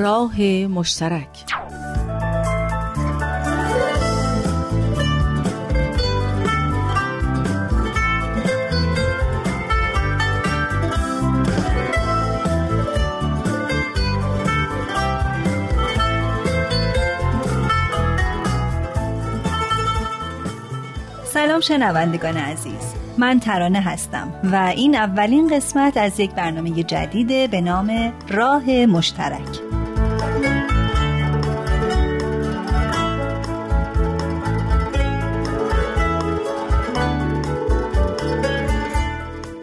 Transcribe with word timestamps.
راه 0.00 0.40
مشترک. 0.66 1.28
سلام 21.24 21.60
شنوندگان 21.60 22.36
عزیز. 22.36 22.74
من 23.18 23.40
ترانه 23.40 23.80
هستم 23.80 24.32
و 24.52 24.56
این 24.56 24.94
اولین 24.94 25.56
قسمت 25.56 25.96
از 25.96 26.20
یک 26.20 26.30
برنامه 26.30 26.70
جدید 26.70 27.50
به 27.50 27.60
نام 27.60 28.12
راه 28.28 28.70
مشترک. 28.70 29.69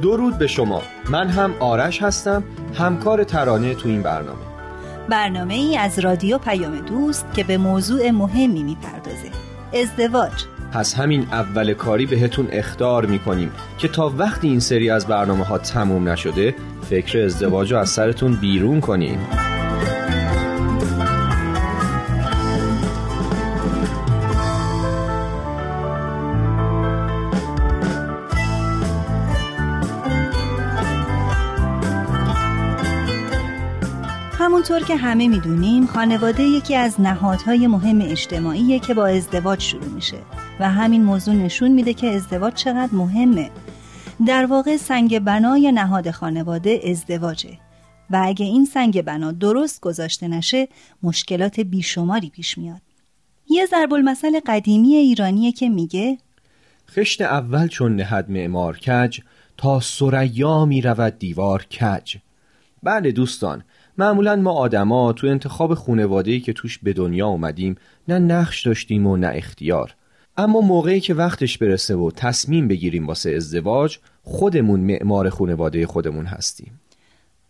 درود 0.01 0.37
به 0.37 0.47
شما. 0.47 0.81
من 1.09 1.29
هم 1.29 1.53
آرش 1.59 2.01
هستم 2.01 2.43
همکار 2.73 3.23
ترانه 3.23 3.75
تو 3.75 3.89
این 3.89 4.01
برنامه. 4.01 4.39
برنامه 5.09 5.53
ای 5.53 5.77
از 5.77 5.99
رادیو 5.99 6.37
پیام 6.37 6.79
دوست 6.79 7.25
که 7.33 7.43
به 7.43 7.57
موضوع 7.57 8.11
مهمی 8.11 8.63
می‌پردازه 8.63 9.29
ازدواج. 9.73 10.45
پس 10.73 10.95
همین 10.95 11.27
اول 11.31 11.73
کاری 11.73 12.05
بهتون 12.05 12.47
اختار 12.51 13.05
می‌کنیم 13.05 13.51
که 13.77 13.87
تا 13.87 14.13
وقتی 14.17 14.47
این 14.47 14.59
سری 14.59 14.89
از 14.89 15.07
برنامه 15.07 15.43
ها 15.43 15.57
تموم 15.57 16.09
نشده 16.09 16.55
فکر 16.89 17.25
ازدواج 17.25 17.73
رو 17.73 17.79
از 17.79 17.89
سرتون 17.89 18.35
بیرون 18.35 18.81
کنیم. 18.81 19.19
همونطور 34.47 34.83
که 34.83 34.95
همه 34.95 35.27
می‌دونیم 35.27 35.85
خانواده 35.85 36.43
یکی 36.43 36.75
از 36.75 37.01
نهادهای 37.01 37.67
مهم 37.67 38.01
اجتماعیه 38.01 38.79
که 38.79 38.93
با 38.93 39.07
ازدواج 39.07 39.61
شروع 39.61 39.85
میشه 39.85 40.17
و 40.59 40.69
همین 40.69 41.03
موضوع 41.03 41.35
نشون 41.35 41.71
میده 41.71 41.93
که 41.93 42.07
ازدواج 42.07 42.53
چقدر 42.53 42.93
مهمه. 42.93 43.51
در 44.27 44.45
واقع 44.45 44.77
سنگ 44.77 45.19
بنای 45.19 45.71
نهاد 45.71 46.11
خانواده 46.11 46.81
ازدواجه 46.89 47.57
و 48.09 48.21
اگه 48.25 48.45
این 48.45 48.65
سنگ 48.65 49.01
بنا 49.01 49.31
درست 49.31 49.81
گذاشته 49.81 50.27
نشه 50.27 50.67
مشکلات 51.03 51.59
بیشماری 51.59 52.29
پیش 52.29 52.57
میاد. 52.57 52.81
یه 53.49 53.65
ضرب 53.65 53.93
المثل 53.93 54.39
قدیمی 54.45 54.95
ایرانیه 54.95 55.51
که 55.51 55.69
میگه 55.69 56.17
خشت 56.91 57.21
اول 57.21 57.67
چون 57.67 57.95
نهد 57.95 58.29
معمار 58.29 58.77
کج 58.77 59.19
تا 59.57 59.79
سریا 59.79 60.65
می 60.65 60.81
رود 60.81 61.19
دیوار 61.19 61.63
کج. 61.63 62.17
بله 62.83 63.11
دوستان 63.11 63.63
معمولا 63.97 64.35
ما 64.35 64.51
آدما 64.51 65.13
تو 65.13 65.27
انتخاب 65.27 65.73
خونواده‌ای 65.73 66.39
که 66.39 66.53
توش 66.53 66.79
به 66.83 66.93
دنیا 66.93 67.27
اومدیم 67.27 67.75
نه 68.07 68.19
نقش 68.19 68.67
داشتیم 68.67 69.07
و 69.07 69.17
نه 69.17 69.31
اختیار. 69.33 69.95
اما 70.37 70.61
موقعی 70.61 70.99
که 70.99 71.13
وقتش 71.13 71.57
برسه 71.57 71.95
و 71.95 72.11
تصمیم 72.11 72.67
بگیریم 72.67 73.07
واسه 73.07 73.31
ازدواج 73.31 73.97
خودمون 74.23 74.79
معمار 74.79 75.29
خونواده 75.29 75.87
خودمون 75.87 76.25
هستیم. 76.25 76.79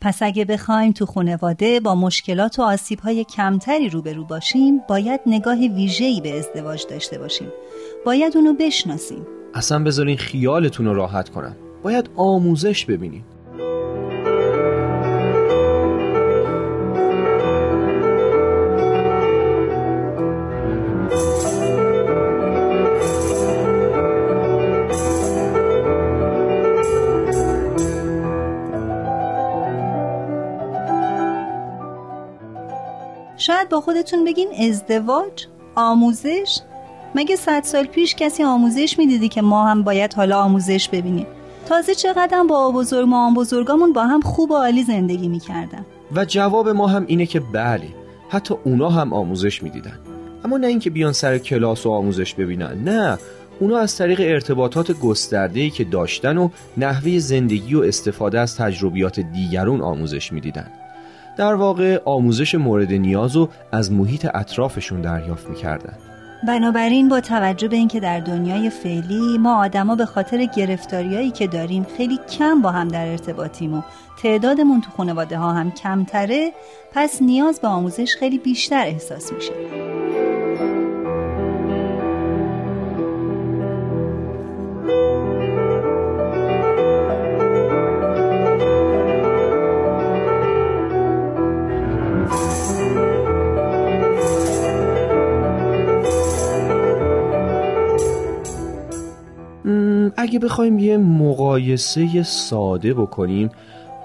پس 0.02 0.24
اگه 0.24 0.46
بخوایم 0.46 0.92
تو 0.92 1.06
خونواده 1.06 1.80
با 1.80 1.96
مشکلات 1.96 2.60
و 2.60 2.62
آسیبهای 2.62 3.24
کمتری 3.24 3.90
روبرو 3.90 4.24
باشیم 4.24 4.82
باید 4.90 5.20
نگاه 5.26 5.58
ویژه‌ای 5.58 6.22
به 6.22 6.40
ازدواج 6.40 6.86
داشته 6.90 7.20
باشیم. 7.20 7.48
باید 8.06 8.38
اونو 8.38 8.54
بشناسیم. 8.54 9.28
اصلا 9.54 9.84
بذارین 9.84 10.18
خیالتون 10.18 10.86
رو 10.86 10.94
راحت 10.94 11.30
کنم 11.30 11.56
باید 11.84 12.10
آموزش 12.16 12.86
ببینیم 12.86 13.26
شاید 33.48 33.70
با 33.70 33.82
خودتون 33.82 34.26
بگین 34.26 34.48
ازدواج 34.70 35.46
آموزش. 35.76 36.60
مگه 37.16 37.36
صد 37.36 37.64
سال 37.64 37.86
پیش 37.86 38.16
کسی 38.16 38.44
آموزش 38.44 39.00
می‌دیدی 39.00 39.30
که 39.30 39.42
ما 39.42 39.68
هم 39.68 39.84
باید 39.84 40.14
حالا 40.14 40.42
آموزش 40.42 40.90
ببینیم؟ 40.90 41.26
تازه 41.66 41.96
چقدر 41.96 42.44
با 42.44 42.72
بزرگ 42.72 43.08
ما 43.08 43.34
بزرگامون 43.36 43.94
با 43.94 44.04
هم 44.04 44.22
خوب 44.22 44.52
و 44.52 44.56
عالی 44.56 44.84
زندگی 44.84 45.28
می‌کردن. 45.28 45.86
و 46.16 46.26
جواب 46.26 46.70
ما 46.70 46.88
هم 46.88 47.06
اینه 47.08 47.26
که 47.26 47.40
بله 47.40 47.88
حتی 48.30 48.56
اونا 48.64 48.90
هم 48.90 49.14
آموزش 49.14 49.64
می‌دیدن. 49.64 50.00
اما 50.46 50.58
نه 50.58 50.68
اینکه 50.68 50.90
بیان 50.90 51.14
سر 51.14 51.38
کلاس 51.38 51.86
و 51.86 51.92
آموزش 51.92 52.34
ببینن 52.34 52.84
نه. 52.84 53.18
اونا 53.60 53.78
از 53.78 53.98
طریق 53.98 54.20
ارتباطات 54.22 54.92
گسترده‌ای 54.92 55.70
که 55.70 55.84
داشتن 55.84 56.38
و 56.38 56.50
نحوه 56.78 57.20
زندگی 57.20 57.76
و 57.76 57.82
استفاده 57.82 58.40
از 58.40 58.56
تجربیات 58.56 59.20
دیگرون 59.20 59.82
آموزش 59.82 60.34
می‌دیدن. 60.34 60.72
در 61.38 61.54
واقع 61.54 62.02
آموزش 62.06 62.56
مورد 62.56 62.94
نیاز 62.94 63.36
و 63.36 63.50
از 63.72 63.92
محیط 63.92 64.28
اطرافشون 64.34 65.02
دریافت 65.02 65.50
می‌کردن. 65.50 65.94
بنابراین 66.48 67.10
با 67.10 67.22
توجه 67.22 67.68
به 67.68 67.76
اینکه 67.76 68.00
در 68.00 68.20
دنیای 68.20 68.70
فعلی 68.70 69.38
ما 69.38 69.64
آدما 69.64 69.96
به 69.96 70.06
خاطر 70.06 70.46
گرفتاریایی 70.46 71.32
که 71.32 71.48
داریم 71.48 71.86
خیلی 71.98 72.20
کم 72.38 72.62
با 72.62 72.72
هم 72.72 72.88
در 72.88 73.08
ارتباطیم 73.08 73.74
و 73.74 73.82
تعدادمون 74.24 74.82
تو 74.82 74.92
خانواده 74.98 75.38
ها 75.38 75.54
هم 75.54 75.72
کمتره 75.72 76.52
پس 76.94 77.22
نیاز 77.22 77.60
به 77.60 77.68
آموزش 77.68 78.16
خیلی 78.20 78.38
بیشتر 78.38 78.86
احساس 78.86 79.34
میشه. 79.34 79.97
اگه 100.18 100.40
بخوایم 100.40 100.80
یه 100.80 100.98
مقایسه 100.98 102.24
ساده 102.24 102.94
بکنیم 102.94 103.50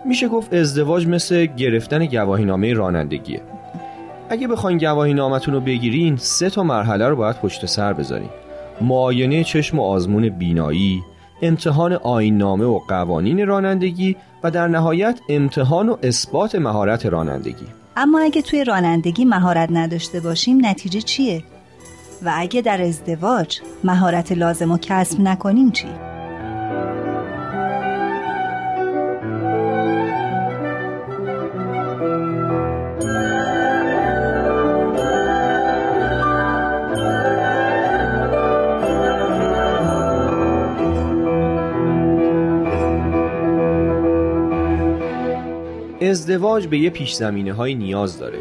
میشه 0.06 0.28
گفت 0.28 0.55
ازدواج 0.55 1.06
مثل 1.06 1.47
گرفتن 1.47 2.06
گواهینامه 2.06 2.73
رانندگیه 2.73 3.43
اگه 4.28 4.49
بخواین 4.49 4.78
گواهی 4.78 5.15
نامتون 5.15 5.55
رو 5.55 5.61
بگیرین 5.61 6.17
سه 6.17 6.51
تا 6.51 6.62
مرحله 6.62 7.09
رو 7.09 7.17
باید 7.17 7.37
پشت 7.37 7.67
سر 7.67 7.93
بذارین 7.93 8.28
معاینه 8.81 9.45
چشم 9.45 9.78
و 9.78 9.83
آزمون 9.83 10.28
بینایی 10.28 11.03
امتحان 11.43 11.93
آین 11.93 12.39
نامه 12.39 12.65
و 12.65 12.78
قوانین 12.89 13.47
رانندگی 13.47 14.16
و 14.42 14.51
در 14.51 14.69
نهایت 14.69 15.21
امتحان 15.28 15.89
و 15.89 15.97
اثبات 16.03 16.54
مهارت 16.54 17.07
رانندگی 17.07 17.66
اما 17.97 18.21
اگه 18.21 18.42
توی 18.42 18.65
رانندگی 18.65 19.25
مهارت 19.25 19.69
نداشته 19.72 20.21
باشیم 20.21 20.66
نتیجه 20.66 21.01
چیه؟ 21.01 21.45
و 22.25 22.33
اگه 22.34 22.60
در 22.60 22.83
ازدواج 22.83 23.60
مهارت 23.84 24.33
لازم 24.33 24.72
رو 24.72 24.78
کسب 24.78 25.21
نکنیم 25.21 25.71
چی؟ 25.71 25.89
ازدواج 46.10 46.66
به 46.66 46.78
یه 46.78 46.91
پیش 46.91 47.13
زمینه 47.13 47.53
های 47.53 47.75
نیاز 47.75 48.19
داره. 48.19 48.39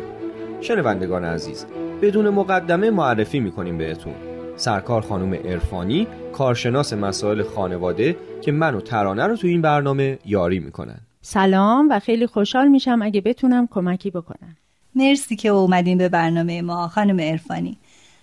شنوندگان 0.62 1.26
عزیز 1.26 1.66
بدون 2.02 2.30
مقدمه 2.30 2.90
معرفی 2.90 3.40
می‌کنیم 3.40 3.78
بهتون. 3.78 4.14
سرکار 4.56 5.02
خانم 5.02 5.38
ارفانی 5.46 6.08
کارشناس 6.34 6.94
مسائل 6.94 7.44
خانواده 7.44 8.16
که 8.42 8.52
من 8.52 8.76
و 8.76 8.82
ترانه 8.82 9.28
رو 9.28 9.36
تو 9.36 9.48
این 9.48 9.62
برنامه 9.62 10.20
یاری 10.26 10.60
می‌کنن. 10.60 11.00
سلام 11.22 11.90
و 11.90 12.00
خیلی 12.00 12.28
خوشحال 12.28 12.68
میشم 12.68 13.00
اگه 13.02 13.22
بتونم 13.22 13.68
کمکی 13.72 14.12
بکنم. 14.12 14.58
مرسی 14.96 15.36
که 15.36 15.50
اومدین 15.50 15.98
به 15.98 16.10
برنامه 16.10 16.62
ما 16.62 16.88
خانم 16.88 17.18
ارفانی 17.20 17.78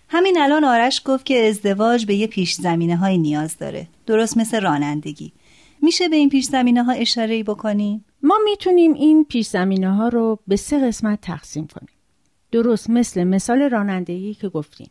همین 0.09 0.39
الان 0.41 0.65
آرش 0.65 1.03
گفت 1.05 1.27
که 1.27 1.49
ازدواج 1.49 2.07
به 2.07 2.15
یه 2.15 2.27
پیش 2.27 2.55
زمینه 2.55 2.97
های 2.97 3.19
نیاز 3.19 3.59
داره. 3.59 3.87
درست 4.07 4.37
مثل 4.37 4.61
رانندگی. 4.61 5.33
میشه 5.83 6.09
به 6.09 6.17
این 6.17 6.29
پیش 6.29 6.45
زمینه 6.45 6.83
ها 6.83 6.93
اشاره 6.93 7.43
بکنیم؟ 7.43 8.05
ما 8.23 8.35
می‌تونیم 8.45 8.95
این 8.95 9.25
پیش 9.25 9.47
زمینه 9.47 9.95
ها 9.95 10.09
رو 10.09 10.39
به 10.47 10.57
سه 10.57 10.87
قسمت 10.87 11.21
تقسیم 11.21 11.67
کنیم. 11.67 11.89
درست 12.53 12.91
مثل 12.91 13.25
مثال 13.25 13.63
رانندگی 13.63 14.35
که 14.35 14.49
گفتیم. 14.49 14.91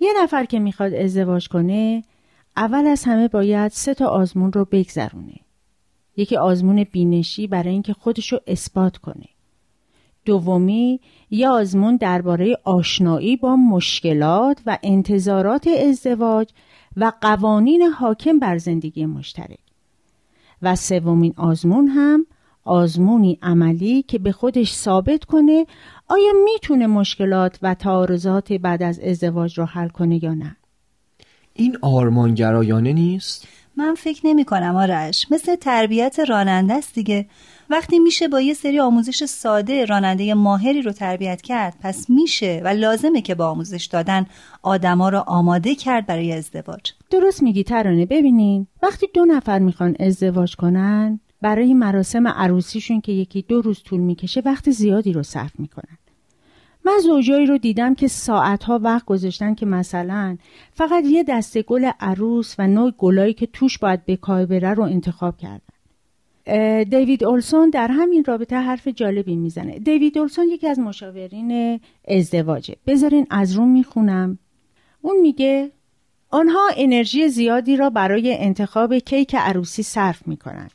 یه 0.00 0.12
نفر 0.22 0.44
که 0.44 0.58
می‌خواد 0.58 0.94
ازدواج 0.94 1.48
کنه 1.48 2.02
اول 2.56 2.86
از 2.86 3.04
همه 3.04 3.28
باید 3.28 3.72
سه 3.72 3.94
تا 3.94 4.06
آزمون 4.06 4.52
رو 4.52 4.64
بگذرونه. 4.64 5.34
یکی 6.16 6.36
آزمون 6.36 6.84
بینشی 6.84 7.46
برای 7.46 7.72
اینکه 7.72 7.92
خودشو 7.92 8.38
اثبات 8.46 8.96
کنه. 8.96 9.28
دومی 10.24 11.00
یه 11.30 11.48
آزمون 11.48 11.96
درباره 11.96 12.56
آشنایی 12.64 13.36
با 13.36 13.56
مشکلات 13.56 14.60
و 14.66 14.78
انتظارات 14.82 15.66
ازدواج 15.66 16.48
و 16.96 17.12
قوانین 17.20 17.82
حاکم 17.82 18.38
بر 18.38 18.58
زندگی 18.58 19.06
مشترک. 19.06 19.67
و 20.62 20.76
سومین 20.76 21.34
آزمون 21.36 21.86
هم 21.88 22.26
آزمونی 22.64 23.38
عملی 23.42 24.02
که 24.02 24.18
به 24.18 24.32
خودش 24.32 24.74
ثابت 24.74 25.24
کنه 25.24 25.66
آیا 26.08 26.32
می‌تونه 26.44 26.86
مشکلات 26.86 27.58
و 27.62 27.74
تعارضات 27.74 28.52
بعد 28.52 28.82
از 28.82 29.00
ازدواج 29.00 29.58
رو 29.58 29.64
حل 29.64 29.88
کنه 29.88 30.24
یا 30.24 30.34
نه 30.34 30.56
این 31.52 31.78
آرمانگرایانه 31.82 32.92
نیست؟ 32.92 33.48
من 33.78 33.94
فکر 33.94 34.26
نمی 34.26 34.44
کنم 34.44 34.76
آرش. 34.76 35.26
مثل 35.30 35.56
تربیت 35.56 36.20
راننده 36.28 36.74
است 36.74 36.94
دیگه. 36.94 37.26
وقتی 37.70 37.98
میشه 37.98 38.28
با 38.28 38.40
یه 38.40 38.54
سری 38.54 38.80
آموزش 38.80 39.24
ساده 39.24 39.84
راننده 39.84 40.34
ماهری 40.34 40.82
رو 40.82 40.92
تربیت 40.92 41.42
کرد 41.42 41.76
پس 41.82 42.10
میشه 42.10 42.60
و 42.64 42.68
لازمه 42.68 43.20
که 43.20 43.34
با 43.34 43.46
آموزش 43.50 43.84
دادن 43.84 44.26
آدما 44.62 45.08
رو 45.08 45.18
آماده 45.18 45.74
کرد 45.74 46.06
برای 46.06 46.32
ازدواج. 46.32 46.92
درست 47.10 47.42
میگی 47.42 47.64
ترانه 47.64 48.06
ببینین. 48.06 48.66
وقتی 48.82 49.06
دو 49.14 49.24
نفر 49.24 49.58
می‌خوان 49.58 49.96
ازدواج 50.00 50.56
کنن 50.56 51.20
برای 51.42 51.74
مراسم 51.74 52.28
عروسیشون 52.28 53.00
که 53.00 53.12
یکی 53.12 53.42
دو 53.42 53.62
روز 53.62 53.82
طول 53.82 54.00
می‌کشه 54.00 54.42
وقت 54.44 54.70
زیادی 54.70 55.12
رو 55.12 55.22
صرف 55.22 55.60
می‌کنن. 55.60 55.98
من 56.88 56.98
زوجایی 57.02 57.46
رو 57.46 57.58
دیدم 57.58 57.94
که 57.94 58.08
ساعتها 58.08 58.80
وقت 58.82 59.04
گذاشتن 59.04 59.54
که 59.54 59.66
مثلا 59.66 60.36
فقط 60.72 61.04
یه 61.04 61.24
دسته 61.24 61.62
گل 61.62 61.90
عروس 62.00 62.54
و 62.58 62.66
نوع 62.66 62.90
گلایی 62.98 63.34
که 63.34 63.46
توش 63.46 63.78
باید 63.78 64.04
به 64.04 64.16
کار 64.16 64.46
بره 64.46 64.74
رو 64.74 64.82
انتخاب 64.82 65.34
کردن. 65.36 65.60
دیوید 66.84 67.24
اولسون 67.24 67.70
در 67.70 67.88
همین 67.88 68.24
رابطه 68.24 68.56
حرف 68.56 68.88
جالبی 68.88 69.36
می‌زنه. 69.36 69.78
دیوید 69.78 70.18
اولسون 70.18 70.48
یکی 70.48 70.68
از 70.68 70.78
مشاورین 70.78 71.80
ازدواجه. 72.08 72.76
بذارین 72.86 73.26
از 73.30 73.52
روم 73.52 73.68
می‌خونم. 73.68 74.38
اون 75.02 75.20
میگه 75.20 75.70
آنها 76.30 76.68
انرژی 76.76 77.28
زیادی 77.28 77.76
را 77.76 77.90
برای 77.90 78.36
انتخاب 78.38 78.98
کیک 78.98 79.34
عروسی 79.34 79.82
صرف 79.82 80.28
می‌کنند. 80.28 80.70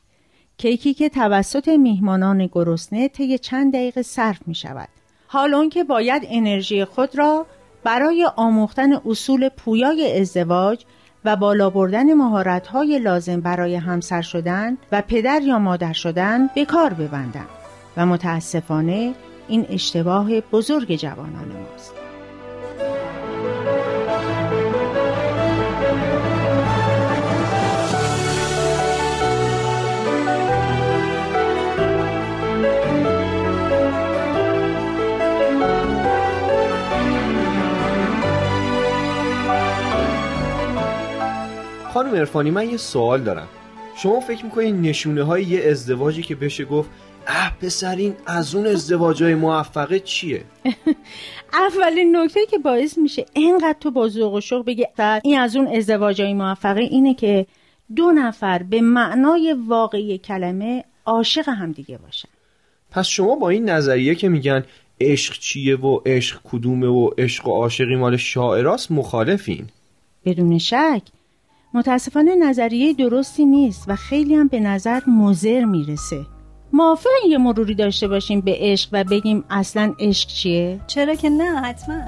کیکی 0.58 0.94
که 0.94 1.10
توسط 1.10 1.68
میهمانان 1.68 2.48
گرسنه 2.52 3.08
طی 3.08 3.38
چند 3.38 3.74
دقیقه 3.74 4.02
صرف 4.02 4.48
می 4.48 4.56
شود 4.56 4.90
حال 5.34 5.70
که 5.70 5.84
باید 5.84 6.24
انرژی 6.30 6.86
خود 6.86 7.18
را 7.18 7.46
برای 7.84 8.28
آموختن 8.36 8.94
اصول 8.94 9.50
پویای 9.50 10.22
ازدواج 10.22 10.86
و 11.26 11.36
بالا 11.36 11.70
بردن 11.70 12.14
مهارت‌های 12.14 13.00
لازم 13.00 13.42
برای 13.42 13.76
همسر 13.76 14.22
شدن 14.22 14.78
و 14.92 15.02
پدر 15.02 15.42
یا 15.42 15.60
مادر 15.60 15.94
شدن 15.94 16.48
به 16.56 16.66
کار 16.66 16.94
ببندند 16.94 17.50
و 17.98 18.06
متاسفانه 18.06 19.14
این 19.48 19.66
اشتباه 19.70 20.42
بزرگ 20.42 20.96
جوانان 20.96 21.48
ماست. 21.48 22.03
خانم 42.04 42.16
ارفانی 42.16 42.52
من 42.52 42.70
یه 42.70 42.78
سوال 42.78 43.22
دارم. 43.22 43.48
شما 43.98 44.20
فکر 44.20 44.46
می‌کنید 44.46 44.76
نشونه 44.76 45.24
های 45.24 45.44
یه 45.44 45.70
ازدواجی 45.70 46.22
که 46.22 46.36
بشه 46.36 46.66
گفت 46.66 46.90
اه 47.28 47.58
پسرین 47.62 48.16
از 48.26 48.56
اون 48.56 48.68
ازدواج 48.68 49.24
های 49.24 49.36
موفقه 49.36 50.00
چیه؟ 50.00 50.44
اولین 51.54 52.18
نکته 52.18 52.46
که 52.46 52.58
باعث 52.58 52.98
میشه 52.98 53.26
اینقدر 53.34 53.76
تو 53.80 53.92
با 53.92 54.08
ذوق 54.08 54.34
و 54.34 54.42
شوق 54.42 54.66
بگی 54.66 54.86
این 55.24 55.40
از 55.40 55.56
اون 55.56 55.68
ازدواج 55.68 56.22
های 56.22 56.34
موفقه 56.34 56.82
اینه 56.82 57.14
که 57.14 57.46
دو 57.96 58.12
نفر 58.12 58.64
به 58.64 58.82
معنای 58.82 59.56
واقعی 59.68 60.18
کلمه 60.18 60.84
عاشق 61.06 61.50
همدیگه 61.50 61.98
باشن. 61.98 62.30
پس 62.92 63.08
شما 63.08 63.36
با 63.36 63.50
این 63.50 63.70
نظریه 63.70 64.16
که 64.16 64.30
میگن 64.30 64.64
عشق 65.02 65.34
چیه 65.40 65.78
و 65.78 66.00
عشق 66.06 66.40
کدومه 66.44 66.88
و 66.88 67.10
عشق 67.18 67.48
و 67.48 67.52
عاشقی 67.52 67.96
مال 67.96 68.18
شاعراست 68.18 68.92
مخالفین؟ 68.92 69.68
بدون 70.26 70.58
شک. 70.58 71.02
متاسفانه 71.76 72.36
نظریه 72.36 72.94
درستی 72.94 73.46
نیست 73.46 73.86
و 73.88 73.96
خیلی 73.96 74.36
هم 74.36 74.48
به 74.48 74.60
نظر 74.60 75.02
مزر 75.08 75.66
می‌رسه 75.66 76.26
موافق 76.74 77.10
یه 77.30 77.38
مروری 77.38 77.76
داشته 77.76 78.08
باشیم 78.08 78.42
به 78.42 78.56
عشق 78.60 78.90
و 78.92 79.04
بگیم 79.04 79.44
اصلا 79.50 79.94
عشق 80.00 80.30
چیه؟ 80.30 80.80
چرا 80.88 81.16
که 81.16 81.30
نه 81.30 81.62
حتما 81.62 82.02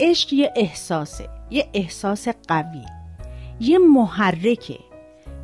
عشق 0.00 0.32
یه 0.32 0.52
احساسه 0.56 1.28
یه 1.50 1.68
احساس 1.74 2.28
قوی 2.48 2.84
یه 3.60 3.78
محرکه 3.78 4.78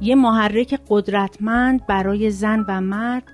یه 0.01 0.15
محرک 0.15 0.81
قدرتمند 0.89 1.87
برای 1.87 2.31
زن 2.31 2.65
و 2.69 2.81
مرد 2.81 3.25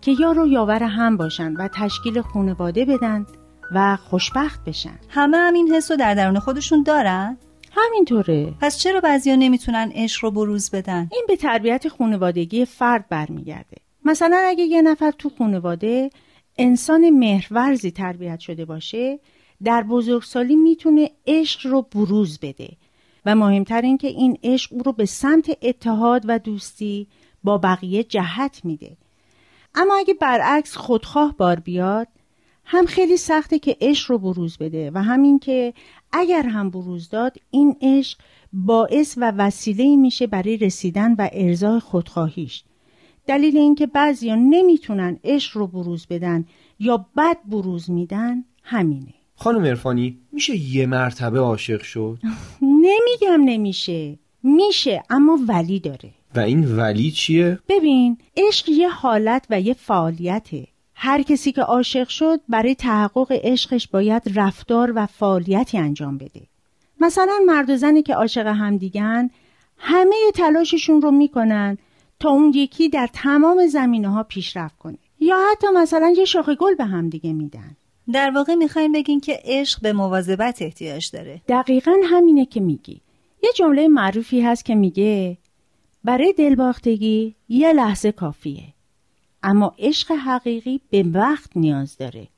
که 0.00 0.14
یار 0.20 0.38
و 0.38 0.46
یاور 0.46 0.82
هم 0.82 1.16
باشن 1.16 1.52
و 1.52 1.68
تشکیل 1.74 2.20
خانواده 2.20 2.84
بدن 2.84 3.26
و 3.74 3.96
خوشبخت 3.96 4.64
بشن 4.64 4.98
همه 5.08 5.36
همین 5.36 5.74
حس 5.74 5.90
رو 5.90 5.96
در 5.96 6.14
درون 6.14 6.38
خودشون 6.38 6.82
دارن؟ 6.82 7.36
همینطوره 7.72 8.54
پس 8.60 8.78
چرا 8.78 9.00
بعضیا 9.00 9.36
نمی‌تونن 9.36 9.92
عشق 9.94 10.24
رو 10.24 10.30
بروز 10.30 10.70
بدن؟ 10.70 11.08
این 11.12 11.24
به 11.28 11.36
تربیت 11.36 11.88
خانوادگی 11.88 12.64
فرد 12.64 13.08
برمیگرده 13.08 13.76
مثلا 14.04 14.42
اگه 14.46 14.64
یه 14.64 14.82
نفر 14.82 15.10
تو 15.10 15.30
خانواده 15.38 16.10
انسان 16.58 17.10
مهرورزی 17.10 17.90
تربیت 17.90 18.40
شده 18.40 18.64
باشه 18.64 19.18
در 19.64 19.82
بزرگسالی 19.82 20.56
می‌تونه 20.56 21.10
عشق 21.26 21.66
رو 21.66 21.82
بروز 21.82 22.38
بده. 22.38 22.68
و 23.26 23.34
مهمتر 23.34 23.82
این 23.82 23.98
که 23.98 24.08
این 24.08 24.38
عشق 24.42 24.72
او 24.72 24.82
رو 24.82 24.92
به 24.92 25.04
سمت 25.04 25.58
اتحاد 25.62 26.24
و 26.28 26.38
دوستی 26.38 27.06
با 27.44 27.58
بقیه 27.58 28.04
جهت 28.04 28.60
میده. 28.64 28.96
اما 29.74 29.94
اگه 29.98 30.14
برعکس 30.14 30.76
خودخواه 30.76 31.34
بار 31.38 31.60
بیاد 31.60 32.08
هم 32.64 32.86
خیلی 32.86 33.16
سخته 33.16 33.58
که 33.58 33.76
عشق 33.80 34.10
رو 34.10 34.18
بروز 34.18 34.58
بده 34.58 34.90
و 34.94 35.02
همین 35.02 35.38
که 35.38 35.74
اگر 36.12 36.42
هم 36.42 36.70
بروز 36.70 37.08
داد 37.08 37.36
این 37.50 37.76
عشق 37.82 38.18
باعث 38.52 39.18
و 39.18 39.32
وسیله 39.36 39.96
میشه 39.96 40.26
برای 40.26 40.56
رسیدن 40.56 41.14
و 41.14 41.28
ارزای 41.32 41.80
خودخواهیش. 41.80 42.64
دلیل 43.26 43.56
اینکه 43.56 43.86
بعضیا 43.86 44.34
نمی‌تونن 44.34 45.18
عشق 45.24 45.56
رو 45.56 45.66
بروز 45.66 46.06
بدن 46.10 46.44
یا 46.78 47.06
بد 47.16 47.36
بروز 47.44 47.90
میدن 47.90 48.44
همینه. 48.62 49.14
خانم 49.40 49.64
ارفانی 49.64 50.18
میشه 50.32 50.56
یه 50.56 50.86
مرتبه 50.86 51.40
عاشق 51.40 51.82
شد؟ 51.82 52.18
نمیگم 52.86 53.44
نمیشه. 53.44 54.18
میشه 54.42 55.02
اما 55.10 55.38
ولی 55.48 55.80
داره. 55.80 56.10
و 56.34 56.40
این 56.40 56.76
ولی 56.76 57.10
چیه؟ 57.10 57.58
ببین 57.68 58.18
عشق 58.36 58.68
یه 58.68 58.88
حالت 58.88 59.46
و 59.50 59.60
یه 59.60 59.74
فعالیته. 59.74 60.66
هر 60.94 61.22
کسی 61.22 61.52
که 61.52 61.62
عاشق 61.62 62.08
شد 62.08 62.40
برای 62.48 62.74
تحقق 62.74 63.32
عشقش 63.42 63.88
باید 63.88 64.22
رفتار 64.34 64.92
و 64.94 65.06
فعالیتی 65.06 65.78
انجام 65.78 66.18
بده. 66.18 66.40
مثلا 67.00 67.38
مرد 67.46 67.70
و 67.70 67.76
زنی 67.76 68.02
که 68.02 68.14
عاشق 68.14 68.46
همدیگن 68.46 69.30
همه 69.78 70.16
تلاششون 70.34 71.02
رو 71.02 71.10
می‌کنن 71.10 71.78
تا 72.20 72.30
اون 72.30 72.52
یکی 72.54 72.88
در 72.88 73.08
تمام 73.12 73.66
زمینه 73.66 74.08
ها 74.08 74.22
پیشرفت 74.22 74.78
کنه. 74.78 74.98
یا 75.20 75.36
حتی 75.50 75.66
مثلا 75.76 76.14
یه 76.16 76.24
شاخه 76.24 76.54
گل 76.54 76.74
به 76.74 76.84
همدیگه 76.84 77.32
میدن. 77.32 77.76
در 78.12 78.30
واقع 78.30 78.54
می‌خوایم 78.54 78.92
بگین 78.92 79.20
که 79.20 79.40
عشق 79.44 79.82
به 79.82 79.92
مواظبت 79.92 80.62
احتیاج 80.62 81.10
داره. 81.10 81.42
دقیقا 81.48 81.96
همینه 82.04 82.46
که 82.46 82.60
میگی. 82.60 83.00
یه 83.42 83.50
جمله 83.56 83.88
معروفی 83.88 84.40
هست 84.40 84.64
که 84.64 84.74
میگه 84.74 85.38
برای 86.04 86.32
دلباختگی 86.32 87.34
یه 87.48 87.72
لحظه 87.72 88.12
کافیه 88.12 88.74
اما 89.42 89.74
عشق 89.78 90.12
حقیقی 90.12 90.80
به 90.90 91.02
وقت 91.02 91.56
نیاز 91.56 91.96
داره. 91.96 92.28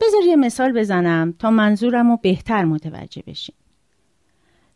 بذار 0.00 0.22
یه 0.26 0.36
مثال 0.36 0.72
بزنم 0.72 1.34
تا 1.38 1.50
منظورم 1.50 2.10
رو 2.10 2.16
بهتر 2.16 2.64
متوجه 2.64 3.22
بشین 3.26 3.54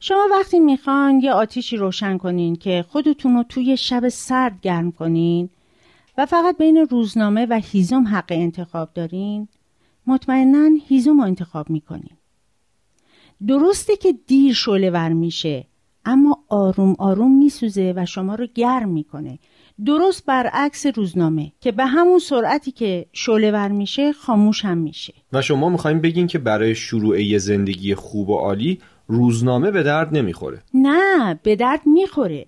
شما 0.01 0.29
وقتی 0.31 0.61
می‌خوان 0.61 1.21
یه 1.21 1.33
آتیشی 1.33 1.77
روشن 1.77 2.19
کنین 2.19 2.57
که 2.57 2.85
خودتون 2.89 3.37
رو 3.37 3.43
توی 3.43 3.77
شب 3.77 4.09
سرد 4.09 4.61
گرم 4.63 4.93
کنین 4.93 5.51
و 6.19 6.27
فقط 6.27 6.59
بین 6.59 6.77
روزنامه 6.77 7.47
و 7.51 7.61
هیزم 7.65 8.05
حق 8.09 8.25
انتخاب 8.31 8.91
دارین؟ 8.95 9.49
مطمئنا 10.07 10.71
هیزم 10.89 11.21
رو 11.21 11.27
انتخاب 11.27 11.71
می‌کنین. 11.71 12.17
درسته 13.47 13.97
که 13.97 14.15
دیر 14.27 14.55
شعله 14.55 14.91
ور 14.91 15.13
میشه 15.13 15.67
اما 16.05 16.39
آروم 16.49 16.97
آروم 16.99 17.39
میسوزه 17.39 17.95
و 17.97 18.07
شما 18.07 18.35
رو 18.35 18.47
گرم 18.55 18.89
می‌کنه. 18.89 19.39
درست 19.85 20.27
برعکس 20.27 20.87
روزنامه 20.87 21.53
که 21.61 21.73
به 21.73 21.87
همون 21.87 22.19
سرعتی 22.19 22.71
که 22.71 23.07
شعله 23.13 23.51
ور 23.51 23.69
میشه 23.69 24.13
خاموش 24.13 24.65
هم 24.65 24.79
میشه. 24.79 25.15
و 25.33 25.43
شما 25.43 25.69
می‌خوایم 25.69 26.01
بگین 26.01 26.27
که 26.27 26.39
برای 26.39 26.75
شروع 26.75 27.23
یه 27.23 27.39
زندگی 27.39 27.95
خوب 27.95 28.29
و 28.29 28.39
عالی 28.39 28.79
روزنامه 29.07 29.71
به 29.71 29.83
درد 29.83 30.17
نمی‌خوره. 30.17 30.63
نه 30.75 31.41
به 31.43 31.57
درد 31.57 31.81
می‌خوره. 31.87 32.47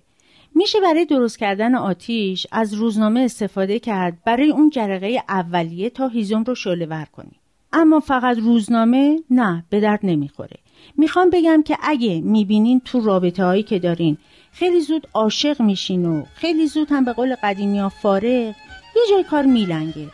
میشه 0.55 0.79
برای 0.79 1.05
درست 1.05 1.39
کردن 1.39 1.75
آتیش 1.75 2.47
از 2.51 2.73
روزنامه 2.73 3.19
استفاده 3.19 3.79
کرد 3.79 4.17
برای 4.25 4.51
اون 4.51 4.69
جرقه 4.69 5.23
اولیه 5.29 5.89
تا 5.89 6.07
هیزم 6.07 6.43
رو 6.43 6.55
شعله 6.55 6.85
ور 6.85 7.07
کنی. 7.11 7.31
اما 7.73 7.99
فقط 7.99 8.37
روزنامه 8.37 9.19
نه 9.29 9.65
به 9.69 9.79
درد 9.79 9.99
نمی‌خوره. 10.03 10.57
می‌خوام 10.97 11.29
بگم 11.29 11.63
که 11.63 11.77
اگه 11.83 12.21
می‌بینین 12.21 12.81
تو 12.85 12.99
رابطه 12.99 13.45
هایی 13.45 13.63
که 13.63 13.79
دارین 13.79 14.17
خیلی 14.51 14.81
زود 14.81 15.07
عاشق 15.13 15.61
میشین 15.61 16.05
و 16.05 16.23
خیلی 16.35 16.67
زود 16.67 16.87
هم 16.91 17.05
به 17.05 17.13
قول 17.13 17.35
قدیمی 17.43 17.79
ها 17.79 17.89
فارغ 17.89 18.55
یه 18.95 19.01
جای 19.09 19.23
کار 19.23 19.45
میلنگه. 19.45 20.07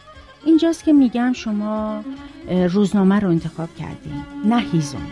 اینجاست 0.45 0.83
که 0.83 0.93
میگم 0.93 1.33
شما 1.33 2.03
روزنامه 2.69 3.19
رو 3.19 3.29
انتخاب 3.29 3.69
کردین 3.79 4.23
نه 4.45 4.59
هیزم. 4.59 5.07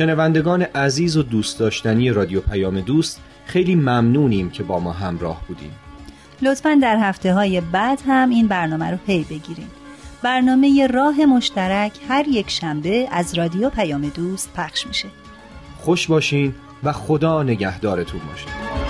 شنوندگان 0.00 0.62
عزیز 0.62 1.16
و 1.16 1.22
دوست 1.22 1.58
داشتنی 1.58 2.10
رادیو 2.10 2.40
پیام 2.40 2.80
دوست 2.80 3.20
خیلی 3.46 3.74
ممنونیم 3.74 4.50
که 4.50 4.62
با 4.62 4.80
ما 4.80 4.92
همراه 4.92 5.42
بودیم 5.48 5.70
لطفا 6.42 6.78
در 6.82 6.96
هفته 6.96 7.34
های 7.34 7.60
بعد 7.60 8.02
هم 8.06 8.30
این 8.30 8.48
برنامه 8.48 8.90
رو 8.90 8.96
پی 8.96 9.24
بگیریم 9.30 9.70
برنامه 10.22 10.86
راه 10.86 11.24
مشترک 11.24 11.92
هر 12.08 12.28
یک 12.28 12.50
شنبه 12.50 13.08
از 13.10 13.34
رادیو 13.34 13.70
پیام 13.70 14.08
دوست 14.08 14.52
پخش 14.54 14.86
میشه. 14.86 15.08
خوش 15.78 16.06
باشین 16.06 16.54
و 16.82 16.92
خدا 16.92 17.42
نگهدارتون 17.42 18.20
باشه. 18.30 18.89